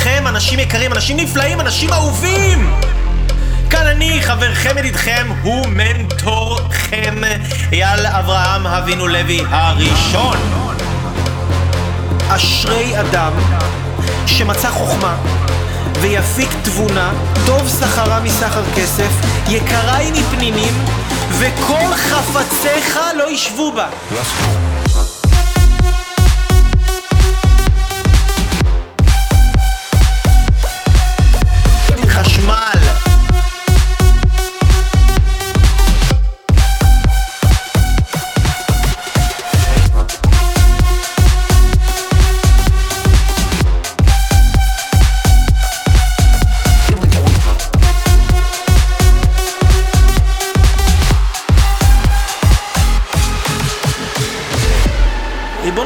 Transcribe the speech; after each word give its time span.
לכם, 0.00 0.26
אנשים 0.26 0.58
יקרים, 0.58 0.92
אנשים 0.92 1.16
נפלאים, 1.16 1.60
אנשים 1.60 1.92
אהובים! 1.92 2.74
כאן 3.70 3.86
אני, 3.86 4.22
חברכם 4.22 4.78
ידידכם, 4.78 5.28
הוא 5.42 5.66
מנטורכם, 5.66 7.14
אייל 7.72 8.06
אברהם 8.06 8.66
אבינו 8.66 9.08
לוי 9.08 9.40
הראשון. 9.50 10.36
אשרי 12.28 13.00
אדם 13.00 13.32
שמצא 14.26 14.70
חוכמה 14.70 15.16
ויפיק 16.00 16.50
תבונה, 16.62 17.12
טוב 17.46 17.68
שכרה 17.80 18.20
מסחר 18.20 18.62
כסף, 18.76 19.10
יקרה 19.48 19.96
היא 19.96 20.12
מפנינים, 20.12 20.74
וכל 21.38 21.94
חפציך 21.94 22.98
לא 23.18 23.30
ישבו 23.30 23.72
בה. 23.72 23.88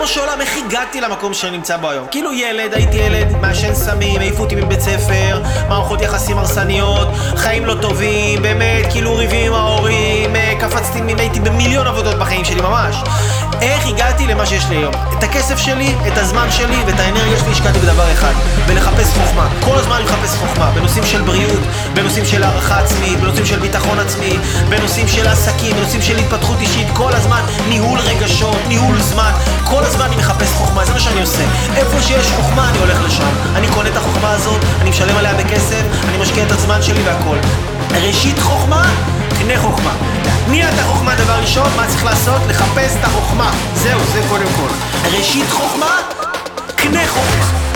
ריבונו 0.05 0.15
של 0.15 0.21
עולם, 0.21 0.41
איך 0.41 0.57
הגעתי 0.67 1.01
למקום 1.01 1.35
שאני 1.35 1.57
נמצא 1.57 1.77
בו 1.77 1.91
היום? 1.91 2.07
כאילו 2.11 2.33
ילד, 2.33 2.75
הייתי 2.75 2.97
ילד, 2.97 3.37
מעשן 3.41 3.75
סמים, 3.75 4.21
העיפו 4.21 4.43
אותי 4.43 4.55
מבית 4.55 4.81
ספר, 4.81 5.43
מערכות 5.69 6.03
יחסים 6.03 6.39
הרסניות, 6.39 7.09
חיים 7.37 7.65
לא 7.67 7.75
טובים, 7.83 8.43
באמת, 8.43 8.93
כאילו 8.93 9.17
ריבים 9.17 9.53
עם 9.53 9.53
ההורים, 9.53 10.37
אה, 10.37 10.55
קפצתי, 10.61 11.01
הייתי 11.19 11.41
במיליון 11.41 11.87
עבודות 11.87 12.19
בחיים 12.19 12.45
שלי 12.45 12.61
ממש. 12.61 12.97
איך 13.65 13.87
הגעתי 13.87 14.27
למה 14.27 14.47
שיש 14.47 14.65
לי 14.69 14.77
היום? 14.77 14.95
את 15.19 15.23
הכסף 15.23 15.59
שלי, 15.59 15.95
את 16.09 16.19
הזמן 16.19 16.51
שלי 16.51 16.77
ואת 16.87 17.01
האנרגיה 17.01 17.39
שלי 17.39 17.53
השקעתי 17.53 17.79
בדבר 17.79 18.13
אחד, 18.13 18.33
בלחפש 18.67 19.07
חוכמה. 19.07 19.49
כל 19.61 19.79
הזמן 19.79 19.97
אני 19.97 20.05
מחפש 20.05 20.37
חוכמה, 20.37 20.71
בנושאים 20.71 21.05
של 21.07 21.23
בריאות, 21.23 21.61
בנושאים 21.95 22.25
של 22.25 22.43
הערכה 22.43 22.79
עצמית, 22.79 23.21
בנושאים 23.21 23.47
של 23.47 23.59
ביטחון 23.59 23.99
עצמי, 23.99 24.39
בנושאים 24.69 25.09
של 25.09 25.27
עסקים, 25.27 25.77
בנושאים 25.77 26.03
של 26.03 26.19
התפתחות 26.19 26.61
אישית, 26.61 26.87
כל 26.93 27.13
הזמן 27.13 27.41
ניהול 27.69 27.99
רגשות, 27.99 28.59
ניהול 28.69 29.01
זמן, 29.01 29.31
כל 29.65 29.85
הזמן 29.85 30.05
אני 30.05 30.17
מחפש 30.17 30.49
חוכמה, 30.53 30.85
זה 30.85 30.93
מה 30.93 31.01
שאני 31.01 31.21
עושה. 31.21 31.45
איפה 31.77 32.03
שיש 32.03 32.27
חוכמה 32.37 32.69
אני 32.71 32.79
הולך 32.79 32.99
לשם. 33.07 33.31
אני 33.57 33.69
קונה 33.69 33.89
את 33.89 33.97
החוכמה 33.97 34.31
הזאת, 34.31 34.61
אני 34.81 34.91
משלם 34.91 35.17
עליה 35.17 35.35
בכסף, 35.35 35.83
אני 36.09 36.19
משקיע 36.19 36.45
את 36.47 36.53
הזמן 36.53 36.83
שלי 36.83 37.03
והכל. 37.03 37.37
ראשית 37.91 38.39
חוכמה, 38.39 38.83
קנה 39.39 39.59
חוכמה. 39.63 39.95
תניע 40.47 40.69
את 40.69 40.79
החוכמה 40.79 41.15
דבר 41.15 41.41
ראשון, 41.41 41.69
מה 41.77 41.87
צריך 41.87 42.05
לעשות? 42.05 42.43
לחפש 42.49 42.97
את 43.01 43.05
החוכמה. 43.05 43.51
זהו, 43.75 44.01
זה 44.13 44.21
קודם 44.29 44.47
כל. 44.57 44.69
ראשית 45.17 45.51
חוכמה, 45.51 45.97
קנה 46.77 47.09
חוכמה. 47.09 47.74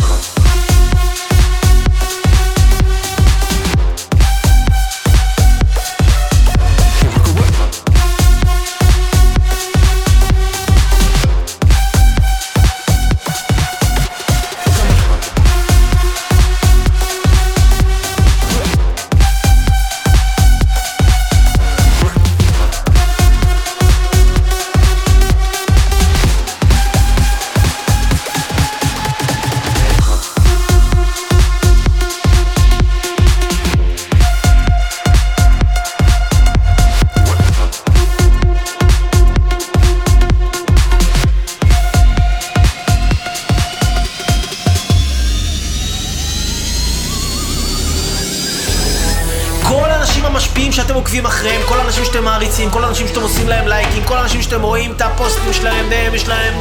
האנשים 50.68 50.84
שאתם 50.84 50.94
עוקבים 50.94 51.26
אחריהם, 51.26 51.62
כל 51.68 51.80
האנשים 51.80 52.04
שאתם 52.04 52.24
מעריצים, 52.24 52.70
כל 52.70 52.84
האנשים 52.84 53.08
שאתם 53.08 53.20
עושים 53.20 53.48
להם 53.48 53.68
לייקים, 53.68 54.04
כל 54.04 54.16
האנשים 54.16 54.42
שאתם 54.42 54.62
רואים 54.62 54.92
את 54.92 55.00
הפוסטים 55.00 55.52
שלהם, 55.52 55.86
והם 55.90 56.14
יש 56.14 56.28
להם 56.28 56.54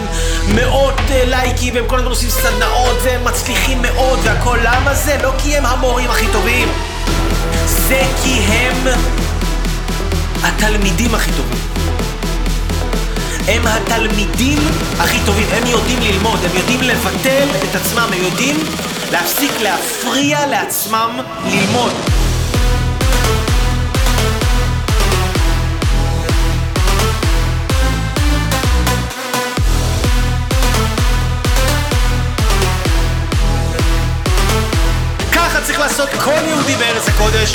מאות 0.56 1.00
אה, 1.10 1.24
לייקים, 1.26 1.76
והם 1.76 1.88
כל 1.88 1.96
הזמן 1.96 2.10
עושים 2.10 2.30
סדנאות, 2.30 2.98
והם 3.04 3.24
מצליחים 3.26 3.82
מאוד 3.82 4.20
והכל. 4.24 4.58
למה 4.64 4.94
זה? 4.94 5.18
לא 5.24 5.32
כי 5.38 5.58
הם 5.58 5.66
המורים 5.66 6.10
הכי 6.10 6.26
טובים, 6.32 6.68
זה 7.66 8.02
כי 8.24 8.40
הם 8.40 8.88
התלמידים 10.44 11.16
הכי 11.16 11.32
טובים. 11.32 11.60
הם 13.48 13.62
התלמידים 13.68 14.60
הכי 15.00 15.18
טובים, 15.26 15.48
הם 15.52 15.68
יודעים 15.68 16.00
ללמוד, 16.02 16.40
הם 16.44 16.58
יודעים 16.58 16.82
לבטל 16.82 17.48
את 17.70 17.76
עצמם, 17.76 18.10
הם 18.14 18.24
יודעים 18.24 18.56
להפסיק 19.12 19.52
להפריע 19.62 20.48
לעצמם 20.48 21.20
ללמוד. 21.46 22.17
לעשות 35.88 36.10
כל 36.10 36.48
יהודי 36.48 36.76
בארץ 36.76 37.10
הקודש. 37.10 37.54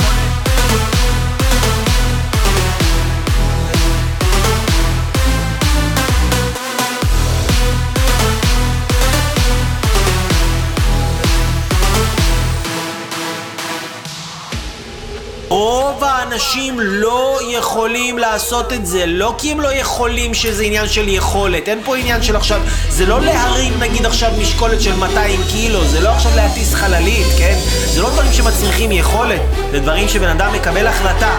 רוב 15.52 16.04
האנשים 16.04 16.80
לא 16.80 17.38
יכולים 17.48 18.18
לעשות 18.18 18.72
את 18.72 18.86
זה, 18.86 19.06
לא 19.06 19.34
כי 19.38 19.52
הם 19.52 19.60
לא 19.60 19.72
יכולים 19.72 20.34
שזה 20.34 20.62
עניין 20.62 20.88
של 20.88 21.08
יכולת, 21.08 21.68
אין 21.68 21.80
פה 21.84 21.96
עניין 21.96 22.22
של 22.22 22.36
עכשיו, 22.36 22.60
זה 22.88 23.06
לא 23.06 23.20
להרים 23.20 23.72
נגיד 23.80 24.06
עכשיו 24.06 24.30
משקולת 24.38 24.80
של 24.80 24.96
200 24.96 25.40
קילו, 25.48 25.84
זה 25.84 26.00
לא 26.00 26.08
עכשיו 26.08 26.32
להטיס 26.36 26.74
חללית, 26.74 27.26
כן? 27.38 27.54
זה 27.84 28.02
לא 28.02 28.10
דברים 28.10 28.32
שמצריכים 28.32 28.92
יכולת, 28.92 29.40
זה 29.70 29.80
דברים 29.80 30.08
שבן 30.08 30.28
אדם 30.28 30.52
מקבל 30.52 30.86
החלטה. 30.86 31.36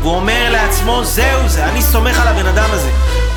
והוא 0.00 0.14
אומר 0.14 0.50
לעצמו, 0.50 1.04
זהו 1.04 1.48
זה, 1.48 1.64
אני 1.64 1.82
סומך 1.82 2.20
על 2.20 2.28
הבן 2.28 2.46
אדם 2.46 2.68
הזה. 2.72 2.90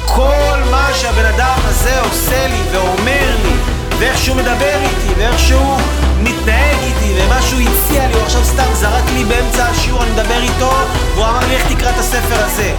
כל 0.05 0.57
מה 0.71 0.89
שהבן 0.93 1.25
אדם 1.25 1.57
הזה 1.63 2.01
עושה 2.01 2.47
לי 2.47 2.61
ואומר 2.71 3.35
לי, 3.43 3.55
ואיך 3.99 4.17
שהוא 4.17 4.35
מדבר 4.35 4.79
איתי, 4.83 5.13
ואיך 5.17 5.39
שהוא 5.39 5.79
לי 9.17 9.25
באמצע 9.25 9.65
השיעור, 9.65 10.03
אני 10.03 10.11
מדבר 10.11 10.41
איתו, 10.41 10.71
והוא 11.13 11.25
אמר 11.25 11.39
לי, 11.47 11.55
איך 11.55 11.73
תקרא 11.73 11.89
את 11.89 11.97
הספר 11.97 12.45
הזה? 12.45 12.73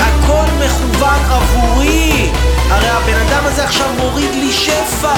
הכל 0.00 0.44
מכוון 0.64 1.18
עבורי! 1.30 2.30
הרי 2.70 2.88
הבן 2.88 3.26
אדם 3.26 3.44
הזה 3.46 3.64
עכשיו 3.64 3.88
מוריד 3.98 4.34
לי 4.34 4.52
שפע! 4.52 5.14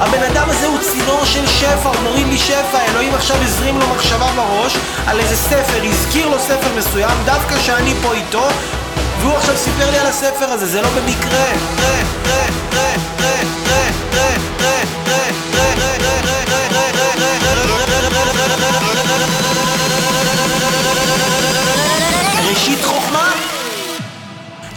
הבן 0.00 0.22
אדם 0.22 0.50
הזה 0.50 0.66
הוא 0.66 0.78
צינור 0.80 1.24
של 1.24 1.46
שפע, 1.46 1.88
הוא 1.88 2.02
מוריד 2.02 2.26
לי 2.26 2.38
שפע, 2.38 2.78
אלוהים 2.88 3.14
עכשיו 3.14 3.36
הזרים 3.42 3.78
לו 3.78 3.86
מחשבה 3.88 4.32
בראש 4.36 4.76
על 5.06 5.20
איזה 5.20 5.36
ספר, 5.36 5.82
הזכיר 5.84 6.28
לו 6.28 6.38
ספר 6.38 6.68
מסוים, 6.76 7.18
דווקא 7.24 7.58
שאני 7.58 7.94
פה 8.02 8.12
איתו, 8.12 8.48
והוא 9.20 9.36
עכשיו 9.36 9.56
סיפר 9.56 9.90
לי 9.90 9.98
על 9.98 10.06
הספר 10.06 10.44
הזה, 10.44 10.66
זה 10.66 10.82
לא 10.82 10.88
במקרה. 10.88 11.44
ראשית 11.76 12.14
חוכמה, 12.74 13.13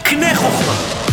קנה 0.08 0.34
חוכמה. 0.34 1.07